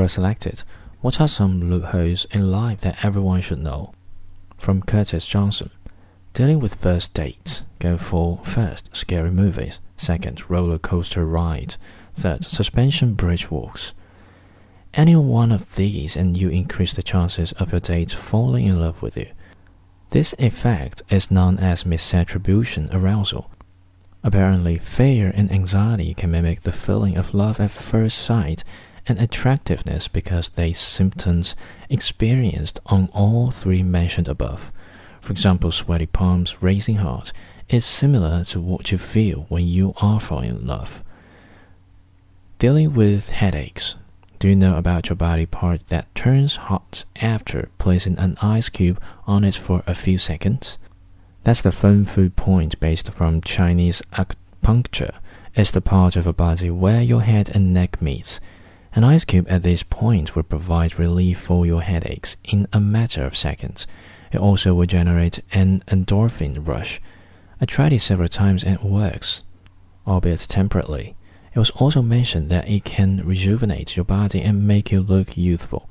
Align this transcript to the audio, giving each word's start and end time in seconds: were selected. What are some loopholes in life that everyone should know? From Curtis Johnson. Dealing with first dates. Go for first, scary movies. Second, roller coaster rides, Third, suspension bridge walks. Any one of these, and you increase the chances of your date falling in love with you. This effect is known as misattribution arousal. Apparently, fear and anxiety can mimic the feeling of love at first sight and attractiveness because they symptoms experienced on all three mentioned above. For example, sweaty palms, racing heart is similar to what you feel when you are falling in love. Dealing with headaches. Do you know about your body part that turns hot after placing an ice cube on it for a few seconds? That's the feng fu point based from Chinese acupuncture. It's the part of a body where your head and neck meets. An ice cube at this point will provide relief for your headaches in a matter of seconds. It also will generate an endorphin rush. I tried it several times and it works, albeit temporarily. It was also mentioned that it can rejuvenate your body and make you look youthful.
were 0.00 0.08
selected. 0.08 0.62
What 1.00 1.20
are 1.20 1.28
some 1.28 1.70
loopholes 1.70 2.24
in 2.30 2.50
life 2.50 2.80
that 2.80 3.04
everyone 3.04 3.42
should 3.42 3.58
know? 3.58 3.92
From 4.58 4.82
Curtis 4.82 5.26
Johnson. 5.26 5.70
Dealing 6.32 6.60
with 6.60 6.74
first 6.74 7.12
dates. 7.14 7.64
Go 7.78 7.96
for 7.96 8.40
first, 8.44 8.88
scary 8.94 9.30
movies. 9.30 9.80
Second, 9.96 10.48
roller 10.50 10.78
coaster 10.78 11.24
rides, 11.26 11.78
Third, 12.14 12.44
suspension 12.44 13.14
bridge 13.14 13.50
walks. 13.50 13.94
Any 14.92 15.16
one 15.16 15.52
of 15.52 15.76
these, 15.76 16.16
and 16.16 16.36
you 16.36 16.48
increase 16.48 16.92
the 16.92 17.02
chances 17.02 17.52
of 17.52 17.72
your 17.72 17.80
date 17.80 18.12
falling 18.12 18.66
in 18.66 18.80
love 18.80 19.00
with 19.00 19.16
you. 19.16 19.28
This 20.10 20.34
effect 20.38 21.02
is 21.08 21.30
known 21.30 21.58
as 21.58 21.84
misattribution 21.84 22.92
arousal. 22.92 23.50
Apparently, 24.22 24.76
fear 24.76 25.32
and 25.34 25.50
anxiety 25.50 26.12
can 26.12 26.32
mimic 26.32 26.62
the 26.62 26.72
feeling 26.72 27.16
of 27.16 27.32
love 27.32 27.60
at 27.60 27.70
first 27.70 28.18
sight 28.18 28.64
and 29.10 29.18
attractiveness 29.18 30.08
because 30.08 30.50
they 30.50 30.72
symptoms 30.72 31.56
experienced 31.90 32.78
on 32.86 33.10
all 33.12 33.50
three 33.50 33.82
mentioned 33.82 34.28
above. 34.28 34.72
For 35.20 35.32
example, 35.32 35.72
sweaty 35.72 36.06
palms, 36.06 36.62
racing 36.62 36.96
heart 36.96 37.32
is 37.68 37.84
similar 37.84 38.44
to 38.44 38.60
what 38.60 38.90
you 38.92 38.98
feel 38.98 39.46
when 39.48 39.66
you 39.66 39.94
are 39.98 40.20
falling 40.20 40.50
in 40.50 40.66
love. 40.66 41.02
Dealing 42.58 42.94
with 42.94 43.30
headaches. 43.30 43.96
Do 44.38 44.48
you 44.48 44.56
know 44.56 44.76
about 44.76 45.08
your 45.08 45.16
body 45.16 45.44
part 45.44 45.86
that 45.86 46.14
turns 46.14 46.56
hot 46.56 47.04
after 47.16 47.68
placing 47.78 48.16
an 48.18 48.36
ice 48.40 48.68
cube 48.68 49.00
on 49.26 49.44
it 49.44 49.56
for 49.56 49.82
a 49.86 49.94
few 49.94 50.18
seconds? 50.18 50.78
That's 51.42 51.62
the 51.62 51.72
feng 51.72 52.04
fu 52.04 52.30
point 52.30 52.78
based 52.80 53.10
from 53.10 53.40
Chinese 53.40 54.02
acupuncture. 54.12 55.14
It's 55.54 55.72
the 55.72 55.80
part 55.80 56.16
of 56.16 56.26
a 56.26 56.32
body 56.32 56.70
where 56.70 57.02
your 57.02 57.22
head 57.22 57.50
and 57.52 57.74
neck 57.74 58.00
meets. 58.00 58.40
An 58.92 59.04
ice 59.04 59.24
cube 59.24 59.46
at 59.48 59.62
this 59.62 59.84
point 59.84 60.34
will 60.34 60.42
provide 60.42 60.98
relief 60.98 61.38
for 61.38 61.64
your 61.64 61.82
headaches 61.82 62.36
in 62.42 62.66
a 62.72 62.80
matter 62.80 63.24
of 63.24 63.36
seconds. 63.36 63.86
It 64.32 64.40
also 64.40 64.74
will 64.74 64.86
generate 64.86 65.40
an 65.52 65.84
endorphin 65.86 66.66
rush. 66.66 67.00
I 67.60 67.66
tried 67.66 67.92
it 67.92 68.00
several 68.00 68.28
times 68.28 68.64
and 68.64 68.74
it 68.74 68.84
works, 68.84 69.44
albeit 70.08 70.40
temporarily. 70.40 71.14
It 71.54 71.58
was 71.58 71.70
also 71.70 72.02
mentioned 72.02 72.50
that 72.50 72.68
it 72.68 72.84
can 72.84 73.24
rejuvenate 73.24 73.96
your 73.96 74.04
body 74.04 74.42
and 74.42 74.66
make 74.66 74.90
you 74.90 75.00
look 75.00 75.36
youthful. 75.36 75.88